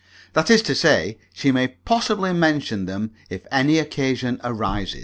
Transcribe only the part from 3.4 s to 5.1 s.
any occasion arises.